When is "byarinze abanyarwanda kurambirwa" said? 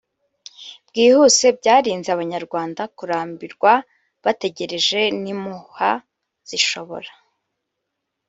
1.57-3.73